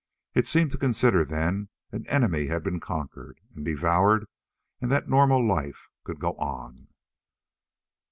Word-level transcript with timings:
It 0.33 0.47
seemed 0.47 0.71
to 0.71 0.79
consider 0.79 1.23
then 1.23 1.69
an 1.91 2.07
enemy 2.07 2.47
had 2.47 2.63
been 2.63 2.79
conquered 2.79 3.39
and 3.55 3.63
devoured 3.63 4.25
and 4.81 4.91
that 4.91 5.07
normal 5.07 5.45
life 5.47 5.89
could 6.03 6.19
go 6.19 6.31
on. 6.37 6.87